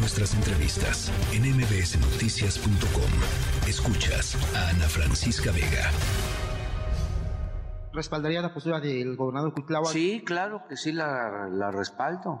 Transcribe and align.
nuestras 0.00 0.34
entrevistas 0.34 1.12
en 1.34 1.42
mbsnoticias.com. 1.42 3.68
Escuchas 3.68 4.34
a 4.56 4.70
Ana 4.70 4.88
Francisca 4.88 5.52
Vega. 5.52 5.90
¿Respaldaría 7.92 8.40
la 8.40 8.54
postura 8.54 8.80
del 8.80 9.14
gobernador 9.14 9.52
Cuitláhuac? 9.52 9.92
Sí, 9.92 10.22
claro 10.24 10.62
que 10.68 10.76
sí 10.76 10.92
la, 10.92 11.50
la 11.52 11.70
respaldo. 11.70 12.40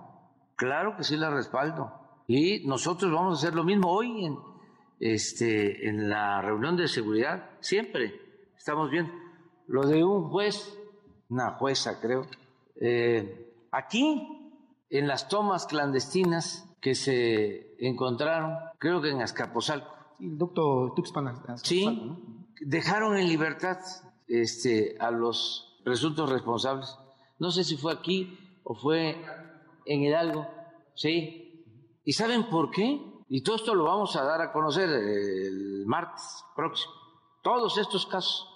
Claro 0.56 0.96
que 0.96 1.04
sí 1.04 1.18
la 1.18 1.28
respaldo. 1.28 2.22
Y 2.26 2.66
nosotros 2.66 3.12
vamos 3.12 3.38
a 3.38 3.42
hacer 3.42 3.54
lo 3.54 3.62
mismo 3.62 3.92
hoy 3.92 4.24
en, 4.24 4.38
este, 4.98 5.86
en 5.86 6.08
la 6.08 6.40
reunión 6.40 6.78
de 6.78 6.88
seguridad. 6.88 7.50
Siempre 7.60 8.22
estamos 8.56 8.90
bien. 8.90 9.12
Lo 9.66 9.86
de 9.86 10.02
un 10.02 10.30
juez, 10.30 10.78
una 11.28 11.52
jueza 11.52 12.00
creo, 12.00 12.26
eh, 12.80 13.52
aquí 13.70 14.39
en 14.90 15.06
las 15.06 15.28
tomas 15.28 15.66
clandestinas 15.66 16.68
que 16.80 16.94
se 16.94 17.76
encontraron, 17.78 18.56
creo 18.78 19.00
que 19.00 19.10
en 19.10 19.22
Azcapotzalco. 19.22 19.94
El 20.18 20.36
doctor 20.36 20.94
Tuxpan. 20.94 21.42
Sí, 21.62 22.16
dejaron 22.60 23.16
en 23.16 23.28
libertad 23.28 23.78
este, 24.26 24.96
a 24.98 25.10
los 25.10 25.78
presuntos 25.84 26.28
responsables. 26.28 26.96
No 27.38 27.50
sé 27.50 27.64
si 27.64 27.76
fue 27.76 27.92
aquí 27.92 28.38
o 28.64 28.74
fue 28.74 29.24
en 29.86 30.02
Hidalgo, 30.02 30.46
sí. 30.94 31.64
¿Y 32.04 32.12
saben 32.12 32.50
por 32.50 32.70
qué? 32.70 33.00
Y 33.28 33.42
todo 33.42 33.56
esto 33.56 33.74
lo 33.74 33.84
vamos 33.84 34.16
a 34.16 34.24
dar 34.24 34.40
a 34.42 34.52
conocer 34.52 34.88
el 34.88 35.84
martes 35.86 36.44
próximo. 36.56 36.92
Todos 37.42 37.78
estos 37.78 38.06
casos. 38.06 38.49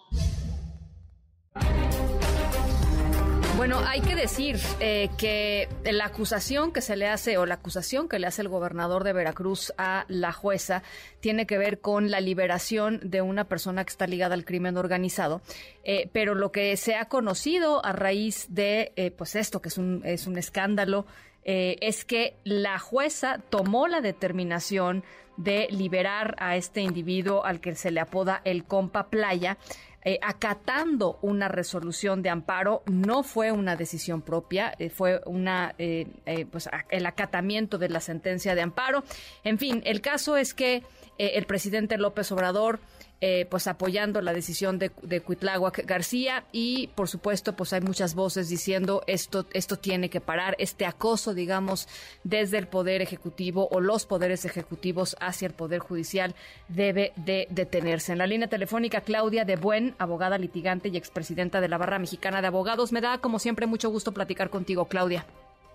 Bueno, 3.57 3.79
hay 3.87 4.01
que 4.01 4.17
decir 4.17 4.59
eh, 4.81 5.11
que 5.17 5.69
la 5.85 6.07
acusación 6.07 6.73
que 6.73 6.81
se 6.81 6.97
le 6.97 7.07
hace 7.07 7.39
o 7.39 7.47
la 7.47 7.55
acusación 7.55 8.09
que 8.09 8.19
le 8.19 8.27
hace 8.27 8.43
el 8.43 8.49
gobernador 8.49 9.05
de 9.05 9.12
Veracruz 9.12 9.73
a 9.79 10.05
la 10.09 10.33
jueza 10.33 10.83
tiene 11.21 11.47
que 11.47 11.57
ver 11.57 11.81
con 11.81 12.11
la 12.11 12.21
liberación 12.21 13.01
de 13.05 13.23
una 13.23 13.45
persona 13.45 13.84
que 13.84 13.91
está 13.91 14.09
ligada 14.09 14.34
al 14.34 14.45
crimen 14.45 14.77
organizado. 14.77 15.41
Eh, 15.84 16.11
pero 16.12 16.34
lo 16.34 16.51
que 16.51 16.77
se 16.77 16.97
ha 16.97 17.05
conocido 17.05 17.84
a 17.84 17.93
raíz 17.93 18.47
de 18.48 18.93
eh, 18.97 19.12
pues 19.12 19.37
esto, 19.37 19.62
que 19.62 19.69
es 19.69 19.78
un, 19.78 20.03
es 20.05 20.27
un 20.27 20.37
escándalo, 20.37 21.06
es 21.45 22.05
que 22.05 22.37
la 22.45 22.78
jueza 22.78 23.39
tomó 23.50 23.87
la 23.87 24.00
determinación 24.00 25.05
de 25.37 25.69
liberar 25.70 26.37
a 26.39 26.56
este 26.56 26.81
individuo 26.81 27.45
al 27.45 27.61
que 27.61 27.75
se 27.75 27.91
le 27.91 28.00
apoda 28.00 28.41
el 28.45 28.64
compa 28.64 29.09
playa 29.09 29.59
eh, 30.06 30.19
acatando 30.20 31.19
una 31.22 31.48
resolución 31.48 32.20
de 32.20 32.28
amparo. 32.28 32.83
No 32.84 33.22
fue 33.22 33.53
una 33.53 33.75
decisión 33.75 34.20
propia, 34.20 34.75
eh, 34.78 34.91
fue 34.91 35.22
una 35.25 35.75
eh, 35.78 36.06
pues 36.53 36.69
el 36.91 37.06
acatamiento 37.06 37.78
de 37.78 37.89
la 37.89 38.00
sentencia 38.00 38.55
de 38.55 38.61
amparo. 38.61 39.03
En 39.45 39.56
fin, 39.59 39.81
el 39.87 40.03
caso 40.03 40.37
es 40.37 40.53
que 40.53 40.83
el 41.17 41.47
presidente 41.47 41.97
López 41.97 42.31
Obrador 42.33 42.81
eh, 43.27 43.47
pues 43.47 43.67
apoyando 43.69 44.20
la 44.20 44.34
decisión 44.34 44.78
de, 44.78 44.91
de 45.00 45.22
Cuitláhuac 45.22 45.86
García. 45.86 46.44
Y 46.53 46.89
por 46.89 47.08
supuesto 47.08 47.56
pues 47.56 47.72
hay 47.72 47.81
muchas 47.81 48.14
voces 48.14 48.50
diciendo 48.50 49.03
esto 49.06 49.47
esto 49.55 49.78
tiene 49.78 50.11
que 50.11 50.20
parar. 50.20 50.56
Este 50.58 50.84
acoso 50.84 51.33
digamos 51.33 51.89
desde 52.22 52.58
el 52.58 52.66
poder 52.66 53.00
ejecutivo 53.00 53.66
o 53.70 53.81
los 53.81 54.05
poderes 54.05 54.44
ejecutivos 54.44 55.16
hacia 55.20 55.48
el 55.48 55.55
poder 55.55 55.78
judicial 55.78 56.34
debe 56.69 57.14
de 57.16 57.47
detenerse. 57.48 58.12
En 58.12 58.19
la 58.19 58.27
línea 58.27 58.48
telefónica 58.48 59.00
Claudia 59.00 59.47
de 59.47 59.56
Buen 59.56 59.94
abogada 59.98 60.36
litigante 60.36 60.91
y 60.91 60.98
expresidenta 60.98 61.62
de 61.62 61.69
la 61.69 61.78
barra 61.78 61.98
mexicana 61.98 62.42
de 62.42 62.48
abogados. 62.48 62.92
Me 62.92 63.00
da 63.00 63.16
como 63.16 63.38
siempre 63.38 63.66
mucho 63.66 63.88
gusto 63.88 64.12
platicar 64.12 64.50
contigo 64.50 64.84
Claudia. 64.84 65.25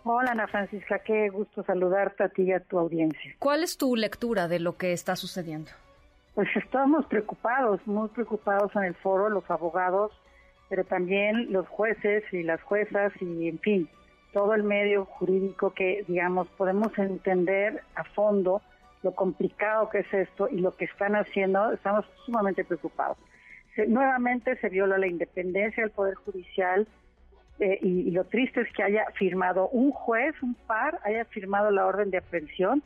Hola 0.03 0.33
Ana 0.33 0.47
Francisca, 0.47 0.99
qué 0.99 1.29
gusto 1.29 1.63
saludarte 1.63 2.25
a 2.25 2.29
ti 2.29 2.43
y 2.43 2.53
a 2.53 2.59
tu 2.59 2.77
audiencia. 2.77 3.35
¿Cuál 3.39 3.63
es 3.63 3.75
tu 3.75 3.95
lectura 3.95 4.47
de 4.47 4.59
lo 4.59 4.77
que 4.77 4.93
está 4.93 5.15
sucediendo? 5.15 5.71
Pues 6.39 6.55
estamos 6.55 7.05
preocupados, 7.07 7.85
muy 7.85 8.07
preocupados 8.07 8.73
en 8.77 8.83
el 8.83 8.95
foro, 8.95 9.27
los 9.27 9.51
abogados, 9.51 10.13
pero 10.69 10.85
también 10.85 11.51
los 11.51 11.67
jueces 11.67 12.23
y 12.31 12.43
las 12.43 12.61
juezas 12.61 13.11
y, 13.19 13.49
en 13.49 13.59
fin, 13.59 13.89
todo 14.31 14.53
el 14.53 14.63
medio 14.63 15.03
jurídico 15.03 15.73
que, 15.73 16.05
digamos, 16.07 16.47
podemos 16.51 16.97
entender 16.97 17.83
a 17.93 18.05
fondo 18.05 18.61
lo 19.03 19.13
complicado 19.15 19.89
que 19.89 19.97
es 19.99 20.13
esto 20.13 20.47
y 20.49 20.61
lo 20.61 20.77
que 20.77 20.85
están 20.85 21.17
haciendo, 21.17 21.73
estamos 21.73 22.05
sumamente 22.25 22.63
preocupados. 22.63 23.17
nuevamente 23.89 24.55
se 24.61 24.69
viola 24.69 24.97
la 24.97 25.07
independencia 25.07 25.83
del 25.83 25.91
Poder 25.91 26.15
Judicial 26.15 26.87
eh, 27.59 27.79
y, 27.81 28.11
lo 28.11 28.23
triste 28.23 28.61
es 28.61 28.71
que 28.71 28.83
haya 28.83 29.07
firmado 29.15 29.67
un 29.67 29.91
juez, 29.91 30.41
un 30.41 30.55
par, 30.55 31.01
haya 31.03 31.25
firmado 31.25 31.69
la 31.69 31.85
orden 31.85 32.11
de 32.11 32.19
aprehensión 32.19 32.81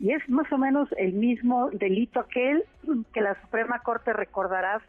y 0.00 0.12
es 0.12 0.28
más 0.28 0.50
o 0.52 0.58
menos 0.58 0.88
el 0.96 1.12
mismo 1.12 1.70
delito 1.70 2.20
aquel 2.20 2.64
que 3.12 3.20
la 3.20 3.40
Suprema 3.42 3.80
Corte, 3.80 4.12
recordarás, 4.12 4.82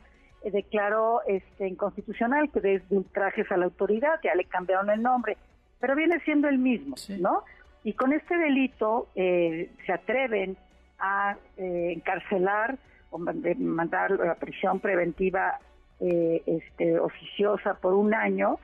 eh, 0.43 0.51
declaró 0.51 1.21
este, 1.27 1.67
inconstitucional, 1.67 2.49
que 2.51 2.61
desde 2.61 2.95
ultrajes 2.95 3.51
a 3.51 3.57
la 3.57 3.65
autoridad, 3.65 4.19
ya 4.23 4.35
le 4.35 4.45
cambiaron 4.45 4.89
el 4.89 5.01
nombre, 5.01 5.37
pero 5.79 5.95
viene 5.95 6.19
siendo 6.21 6.47
el 6.47 6.59
mismo, 6.59 6.95
¿no? 7.19 7.43
Y 7.83 7.93
con 7.93 8.13
este 8.13 8.37
delito 8.37 9.07
eh, 9.15 9.71
se 9.85 9.93
atreven 9.93 10.57
a 10.99 11.37
eh, 11.57 11.93
encarcelar 11.95 12.77
o 13.09 13.17
mandar 13.17 14.11
a 14.29 14.35
prisión 14.35 14.79
preventiva 14.79 15.59
este, 15.99 16.97
oficiosa 16.97 17.73
por 17.73 17.93
un 17.93 18.13
año 18.13 18.57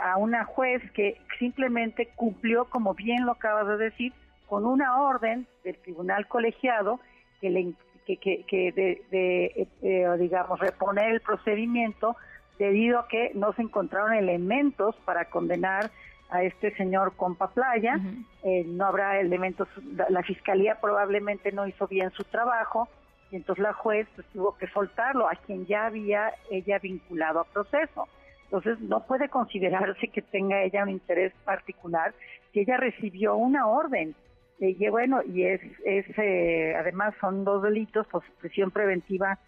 a 0.00 0.18
una 0.18 0.44
juez 0.44 0.82
que 0.92 1.18
simplemente 1.40 2.10
cumplió, 2.14 2.66
como 2.66 2.94
bien 2.94 3.24
lo 3.24 3.32
acabas 3.32 3.66
de 3.66 3.76
decir, 3.78 4.12
con 4.48 4.66
una 4.66 5.00
orden 5.02 5.46
del 5.64 5.76
tribunal 5.78 6.26
colegiado 6.28 7.00
que 7.40 7.50
le 7.50 7.72
que, 8.06 8.18
que, 8.18 8.72
de, 8.72 9.02
de 9.10 9.68
eh, 9.82 10.16
digamos 10.18 10.60
reponer 10.60 11.10
el 11.14 11.20
procedimiento 11.20 12.16
debido 12.58 12.98
a 12.98 13.08
que 13.08 13.32
no 13.34 13.52
se 13.54 13.62
encontraron 13.62 14.12
elementos 14.12 14.94
para 15.04 15.24
condenar 15.26 15.90
a 16.30 16.42
este 16.42 16.74
señor 16.76 17.14
Compa 17.16 17.48
Playa, 17.48 17.98
eh, 18.42 18.64
no 18.66 18.86
habrá 18.86 19.20
elementos, 19.20 19.68
la, 20.08 20.22
fiscalía 20.22 20.80
probablemente 20.80 21.52
no 21.52 21.66
hizo 21.66 21.86
bien 21.86 22.10
su 22.12 22.24
trabajo, 22.24 22.88
y 23.30 23.36
entonces 23.36 23.62
la 23.62 23.72
juez 23.72 24.08
pues, 24.14 24.26
tuvo 24.32 24.56
que 24.56 24.66
soltarlo 24.68 25.28
a 25.28 25.34
quien 25.46 25.66
ya 25.66 25.86
había 25.86 26.32
ella 26.50 26.78
vinculado 26.78 27.40
a 27.40 27.44
proceso. 27.44 28.08
Entonces 28.44 28.80
no 28.80 29.04
puede 29.06 29.28
considerarse 29.28 30.08
que 30.08 30.22
tenga 30.22 30.62
ella 30.62 30.82
un 30.82 30.90
interés 30.90 31.32
particular 31.44 32.14
si 32.52 32.60
ella 32.60 32.76
recibió 32.76 33.34
una 33.36 33.66
orden 33.66 34.14
y 34.60 34.88
bueno, 34.88 35.20
y 35.22 35.44
es, 35.44 35.60
es 35.84 36.06
eh, 36.16 36.74
además 36.78 37.14
son 37.20 37.44
dos 37.44 37.62
delitos, 37.62 38.06
pues 38.10 38.24
prisión 38.40 38.70
preventiva, 38.70 39.38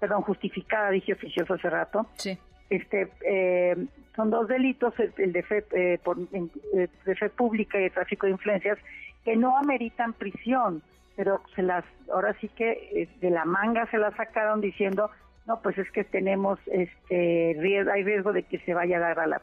perdón, 0.00 0.22
justificada, 0.22 0.90
dije 0.90 1.12
oficioso 1.12 1.54
hace 1.54 1.70
rato. 1.70 2.06
Sí. 2.16 2.38
Este, 2.68 3.08
eh, 3.24 3.76
son 4.16 4.30
dos 4.30 4.48
delitos, 4.48 4.92
el 5.18 5.32
de 5.32 5.42
fe, 5.42 5.64
eh, 5.72 5.98
por, 6.02 6.16
de 6.28 7.14
fe 7.14 7.30
pública 7.30 7.78
y 7.78 7.84
de 7.84 7.90
tráfico 7.90 8.26
de 8.26 8.32
influencias, 8.32 8.78
que 9.24 9.36
no 9.36 9.56
ameritan 9.56 10.12
prisión, 10.14 10.82
pero 11.14 11.42
se 11.54 11.62
las, 11.62 11.84
ahora 12.12 12.34
sí 12.40 12.48
que 12.48 13.08
de 13.20 13.30
la 13.30 13.44
manga 13.44 13.88
se 13.90 13.98
las 13.98 14.14
sacaron 14.16 14.60
diciendo, 14.60 15.10
no, 15.46 15.60
pues 15.62 15.78
es 15.78 15.90
que 15.92 16.02
tenemos, 16.02 16.58
este, 16.66 17.56
riesgo, 17.58 17.92
hay 17.92 18.02
riesgo 18.02 18.32
de 18.32 18.42
que 18.42 18.58
se 18.60 18.74
vaya 18.74 18.96
a 18.96 19.00
dar 19.00 19.20
a 19.20 19.26
la 19.26 19.40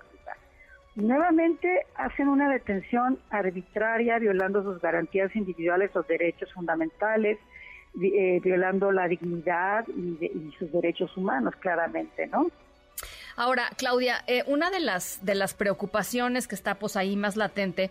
nuevamente 0.96 1.86
hacen 1.96 2.28
una 2.28 2.50
detención 2.50 3.20
arbitraria 3.30 4.20
violando 4.20 4.64
sus 4.64 4.82
garantías 4.82 5.36
individuales, 5.36 5.96
o 5.96 6.04
derechos 6.04 6.52
fundamentales, 6.54 7.38
eh, 8.02 8.40
violando 8.44 8.92
la 8.92 9.08
dignidad 9.08 9.86
y, 9.88 10.52
sus 10.58 10.72
derechos 10.72 11.16
humanos, 11.16 11.56
claramente, 11.60 12.28
¿no? 12.28 12.48
Ahora, 13.36 13.70
Claudia, 13.78 14.24
eh, 14.28 14.44
una 14.46 14.70
de 14.70 14.80
las 14.80 15.26
de 15.26 15.34
las 15.34 15.56
preocupaciones 15.56 16.48
que 16.48 16.54
está 16.54 16.76
pues 16.76 16.96
ahí 16.96 17.16
más 17.16 17.36
latente 17.36 17.90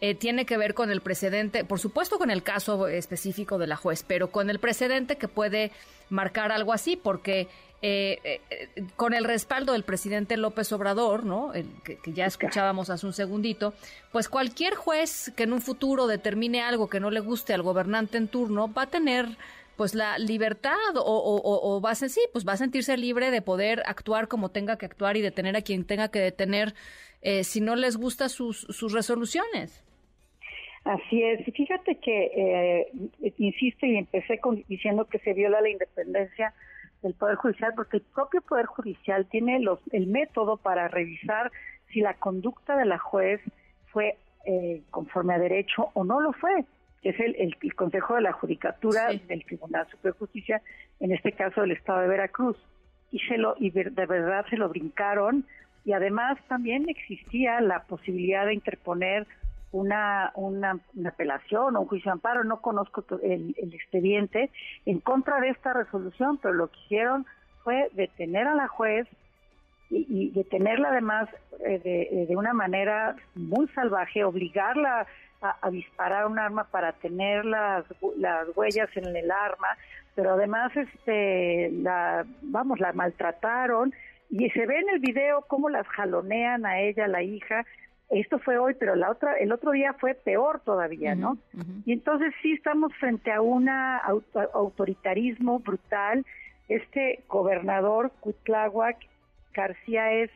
eh, 0.00 0.14
tiene 0.14 0.44
que 0.44 0.56
ver 0.56 0.74
con 0.74 0.90
el 0.90 1.00
precedente, 1.00 1.64
por 1.64 1.78
supuesto 1.78 2.18
con 2.18 2.30
el 2.30 2.42
caso 2.42 2.88
específico 2.88 3.58
de 3.58 3.66
la 3.66 3.76
juez, 3.76 4.04
pero 4.06 4.30
con 4.30 4.50
el 4.50 4.58
precedente 4.58 5.16
que 5.16 5.28
puede 5.28 5.70
marcar 6.10 6.52
algo 6.52 6.72
así, 6.72 6.96
porque 6.96 7.48
eh, 7.86 8.40
eh, 8.50 8.86
con 8.96 9.12
el 9.12 9.24
respaldo 9.24 9.72
del 9.72 9.84
presidente 9.84 10.36
López 10.38 10.72
Obrador, 10.72 11.24
¿no? 11.24 11.52
El, 11.52 11.68
que, 11.84 11.98
ya 12.12 12.24
escuchábamos 12.24 12.88
hace 12.88 13.04
un 13.04 13.12
segundito, 13.12 13.74
pues 14.10 14.28
cualquier 14.28 14.74
juez 14.74 15.30
que 15.36 15.42
en 15.42 15.52
un 15.52 15.60
futuro 15.60 16.06
determine 16.06 16.62
algo 16.62 16.88
que 16.88 16.98
no 16.98 17.10
le 17.10 17.20
guste 17.20 17.52
al 17.52 17.62
gobernante 17.62 18.16
en 18.16 18.28
turno 18.28 18.72
va 18.72 18.82
a 18.82 18.86
tener 18.86 19.36
pues 19.76 19.94
la 19.94 20.18
libertad 20.18 20.72
o, 20.96 21.80
va 21.84 21.90
a 21.90 21.94
ser, 21.94 22.10
sí, 22.10 22.20
pues 22.32 22.46
va 22.46 22.52
a 22.52 22.56
sentirse 22.56 22.96
libre 22.96 23.30
de 23.30 23.42
poder 23.42 23.82
actuar 23.86 24.28
como 24.28 24.50
tenga 24.50 24.78
que 24.78 24.86
actuar 24.86 25.16
y 25.16 25.22
detener 25.22 25.56
a 25.56 25.62
quien 25.62 25.84
tenga 25.84 26.10
que 26.10 26.20
detener 26.20 26.74
eh, 27.22 27.44
si 27.44 27.60
no 27.60 27.74
les 27.76 27.96
gusta 27.96 28.28
sus, 28.28 28.66
resoluciones. 28.92 29.82
Así 30.84 31.22
es. 31.22 31.44
Fíjate 31.54 31.96
que, 31.96 32.88
insisto 33.38 33.86
y 33.86 33.96
empecé 33.96 34.38
con, 34.38 34.62
diciendo 34.68 35.06
que 35.06 35.18
se 35.20 35.32
viola 35.32 35.60
la 35.60 35.70
independencia 35.70 36.52
del 37.02 37.14
Poder 37.14 37.36
Judicial, 37.36 37.72
porque 37.74 37.98
el 37.98 38.02
propio 38.02 38.42
Poder 38.42 38.66
Judicial 38.66 39.26
tiene 39.26 39.60
los, 39.60 39.78
el 39.92 40.06
método 40.06 40.56
para 40.56 40.88
revisar 40.88 41.50
si 41.92 42.00
la 42.00 42.14
conducta 42.14 42.76
de 42.76 42.84
la 42.84 42.98
juez 42.98 43.40
fue 43.92 44.16
eh, 44.46 44.82
conforme 44.90 45.34
a 45.34 45.38
derecho 45.38 45.90
o 45.94 46.04
no 46.04 46.20
lo 46.20 46.32
fue. 46.32 46.64
Que 47.04 47.10
es 47.10 47.20
el, 47.20 47.36
el, 47.36 47.74
Consejo 47.74 48.14
de 48.14 48.22
la 48.22 48.32
Judicatura 48.32 49.08
del 49.28 49.44
Tribunal 49.44 49.86
Superior 49.90 50.14
de 50.14 50.18
Justicia, 50.18 50.62
en 51.00 51.12
este 51.12 51.32
caso 51.32 51.60
del 51.60 51.72
Estado 51.72 52.00
de 52.00 52.08
Veracruz. 52.08 52.56
Y, 53.12 53.18
se 53.20 53.36
lo, 53.36 53.54
y 53.58 53.70
de 53.70 54.06
verdad 54.06 54.46
se 54.48 54.56
lo 54.56 54.70
brincaron. 54.70 55.44
Y 55.84 55.92
además 55.92 56.38
también 56.48 56.88
existía 56.88 57.60
la 57.60 57.82
posibilidad 57.82 58.46
de 58.46 58.54
interponer 58.54 59.26
una, 59.70 60.32
una, 60.34 60.80
apelación 61.06 61.76
o 61.76 61.82
un 61.82 61.88
juicio 61.88 62.08
de 62.08 62.12
amparo, 62.14 62.42
no 62.42 62.62
conozco 62.62 63.04
el, 63.22 63.54
el, 63.58 63.74
expediente, 63.74 64.50
en 64.86 65.00
contra 65.00 65.40
de 65.40 65.50
esta 65.50 65.74
resolución, 65.74 66.38
pero 66.38 66.54
lo 66.54 66.68
que 66.68 66.80
hicieron 66.86 67.26
fue 67.64 67.90
detener 67.92 68.46
a 68.46 68.54
la 68.54 68.68
juez 68.68 69.06
y, 69.90 70.30
detenerla 70.30 70.88
además 70.88 71.28
eh, 71.66 71.80
de, 71.84 72.26
de, 72.26 72.36
una 72.36 72.54
manera 72.54 73.14
muy 73.34 73.68
salvaje, 73.68 74.24
obligarla 74.24 75.06
a, 75.44 75.70
disparar 75.70 76.26
un 76.26 76.38
arma 76.38 76.64
para 76.64 76.92
tener 76.92 77.44
las, 77.44 77.84
las 78.16 78.56
huellas 78.56 78.88
en 78.96 79.14
el 79.14 79.30
arma, 79.30 79.68
pero 80.14 80.32
además 80.34 80.72
este 80.76 81.70
la 81.72 82.24
vamos 82.42 82.80
la 82.80 82.92
maltrataron. 82.92 83.92
Y 84.30 84.48
se 84.50 84.66
ve 84.66 84.78
en 84.78 84.88
el 84.88 85.00
video 85.00 85.42
cómo 85.46 85.68
las 85.68 85.86
jalonean 85.88 86.64
a 86.66 86.80
ella 86.80 87.06
la 87.06 87.22
hija. 87.22 87.64
Esto 88.10 88.38
fue 88.38 88.58
hoy 88.58 88.74
pero 88.78 88.96
la 88.96 89.10
otra 89.10 89.34
el 89.38 89.52
otro 89.52 89.72
día 89.72 89.94
fue 89.94 90.14
peor 90.14 90.60
todavía 90.60 91.14
no 91.14 91.38
y 91.86 91.92
entonces 91.92 92.34
sí 92.42 92.52
estamos 92.52 92.94
frente 92.96 93.32
a 93.32 93.40
un 93.40 93.68
autoritarismo 93.68 95.60
brutal. 95.60 96.24
Este 96.68 97.24
gobernador 97.28 98.12
Cuitláhuac 98.20 98.98
García 99.54 100.12
es 100.12 100.30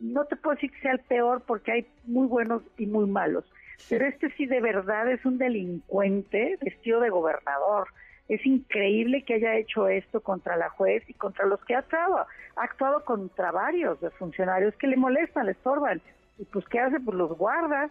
no 0.00 0.24
te 0.24 0.36
puedo 0.36 0.56
decir 0.56 0.72
que 0.72 0.80
sea 0.80 0.92
el 0.92 1.00
peor 1.00 1.42
porque 1.46 1.72
hay 1.72 1.86
muy 2.04 2.26
buenos 2.26 2.62
y 2.76 2.86
muy 2.86 3.06
malos 3.06 3.44
pero 3.88 4.06
este 4.06 4.30
sí 4.36 4.46
de 4.46 4.60
verdad 4.60 5.10
es 5.10 5.24
un 5.24 5.38
delincuente 5.38 6.58
vestido 6.60 7.00
de 7.00 7.10
gobernador. 7.10 7.88
Es 8.28 8.44
increíble 8.46 9.24
que 9.24 9.34
haya 9.34 9.56
hecho 9.56 9.88
esto 9.88 10.20
contra 10.20 10.56
la 10.56 10.70
juez 10.70 11.02
y 11.08 11.14
contra 11.14 11.46
los 11.46 11.62
que 11.64 11.74
ha 11.74 11.80
actuado. 11.80 12.26
Ha 12.56 12.62
actuado 12.62 13.04
contra 13.04 13.50
varios 13.50 14.00
de 14.00 14.10
funcionarios 14.10 14.74
que 14.76 14.86
le 14.86 14.96
molestan, 14.96 15.46
le 15.46 15.52
estorban. 15.52 16.00
Y 16.38 16.44
pues, 16.44 16.64
¿qué 16.68 16.80
hace? 16.80 17.00
Pues 17.00 17.16
los 17.16 17.36
guarda. 17.36 17.90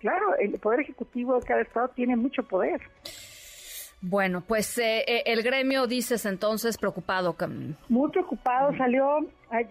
Claro, 0.00 0.36
el 0.36 0.58
Poder 0.58 0.80
Ejecutivo 0.80 1.38
de 1.38 1.46
cada 1.46 1.62
Estado 1.62 1.88
tiene 1.88 2.16
mucho 2.16 2.42
poder. 2.42 2.80
Bueno, 4.02 4.40
pues 4.40 4.76
eh, 4.78 5.04
eh, 5.06 5.22
el 5.26 5.44
gremio, 5.44 5.86
dices 5.86 6.26
entonces, 6.26 6.76
preocupado. 6.76 7.36
Muy 7.88 8.10
preocupado, 8.10 8.76
salió 8.76 9.18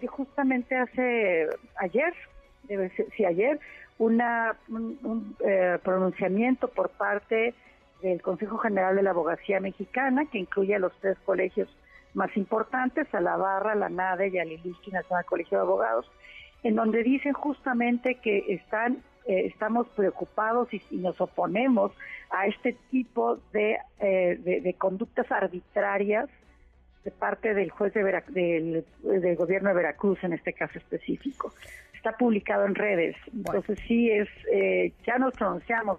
justamente 0.08 0.74
hace 0.74 1.48
ayer, 1.76 2.14
debe 2.62 2.88
ser, 2.96 3.06
sí, 3.14 3.26
ayer, 3.26 3.60
una, 3.98 4.56
un, 4.68 5.36
eh, 5.44 5.78
pronunciamiento 5.82 6.68
por 6.68 6.90
parte 6.90 7.54
del 8.02 8.20
Consejo 8.20 8.58
General 8.58 8.96
de 8.96 9.02
la 9.02 9.10
Abogacía 9.10 9.60
Mexicana, 9.60 10.26
que 10.30 10.38
incluye 10.38 10.74
a 10.74 10.78
los 10.78 10.92
tres 11.00 11.16
colegios 11.24 11.68
más 12.14 12.36
importantes, 12.36 13.12
a 13.14 13.20
la 13.20 13.36
Barra, 13.36 13.74
la 13.74 13.88
NADE 13.88 14.28
y 14.28 14.38
al 14.38 14.52
Ilustre 14.52 14.92
Nacional 14.92 15.24
Colegio 15.24 15.58
de 15.58 15.62
Abogados, 15.62 16.10
en 16.62 16.74
donde 16.74 17.02
dicen 17.02 17.32
justamente 17.32 18.16
que 18.16 18.44
están, 18.48 19.02
eh, 19.26 19.46
estamos 19.46 19.88
preocupados 19.90 20.68
y, 20.72 20.82
nos 20.96 21.20
oponemos 21.20 21.92
a 22.30 22.46
este 22.46 22.76
tipo 22.90 23.38
de, 23.52 23.78
eh, 24.00 24.38
de, 24.42 24.74
conductas 24.74 25.30
arbitrarias 25.30 26.28
de 27.04 27.10
parte 27.10 27.54
del 27.54 27.70
juez 27.70 27.92
de 27.94 28.22
del, 28.28 28.84
del 29.02 29.36
gobierno 29.36 29.70
de 29.70 29.74
Veracruz 29.74 30.22
en 30.22 30.34
este 30.34 30.52
caso 30.52 30.78
específico 30.78 31.52
está 32.02 32.16
publicado 32.16 32.66
en 32.66 32.74
redes. 32.74 33.14
Entonces 33.32 33.78
sí 33.86 34.10
es, 34.10 34.28
eh, 34.52 34.92
ya 35.06 35.18
nos 35.18 35.32
pronunciamos, 35.34 35.98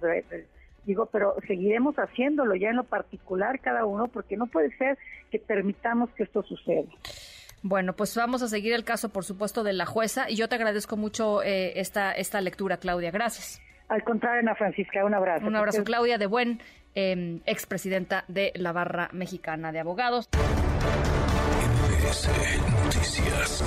digo, 0.86 1.06
pero 1.06 1.36
seguiremos 1.48 1.96
haciéndolo 1.96 2.56
ya 2.56 2.72
en 2.72 2.76
lo 2.76 2.84
particular 2.84 3.62
cada 3.62 3.86
uno, 3.86 4.10
porque 4.10 4.36
no 4.36 4.48
puede 4.48 4.76
ser 4.76 4.98
que 5.32 5.40
permitamos 5.40 6.10
que 6.12 6.24
esto 6.24 6.44
suceda. 6.44 6.90
Bueno, 7.62 7.94
pues 7.94 8.14
vamos 8.18 8.44
a 8.44 8.50
seguir 8.50 8.74
el 8.74 8.84
caso, 8.84 9.14
por 9.14 9.24
supuesto, 9.24 9.64
de 9.64 9.72
la 9.72 9.86
jueza 9.86 10.30
y 10.30 10.36
yo 10.36 10.50
te 10.50 10.56
agradezco 10.56 10.98
mucho 10.98 11.42
eh, 11.42 11.80
esta, 11.80 12.12
esta 12.12 12.42
lectura, 12.42 12.76
Claudia. 12.76 13.10
Gracias. 13.10 13.62
Al 13.88 14.04
contrario, 14.04 14.42
Ana 14.42 14.56
Francisca, 14.56 15.06
un 15.06 15.14
abrazo. 15.14 15.48
Un 15.48 15.56
abrazo, 15.56 15.86
Claudia 15.86 16.18
de 16.18 16.26
Buen, 16.26 16.60
eh, 16.96 17.40
expresidenta 17.46 18.26
de 18.28 18.52
la 18.56 18.74
Barra 18.74 19.10
Mexicana 19.14 19.72
de 19.72 19.80
Abogados. 19.80 20.30
Noticias. 22.84 23.64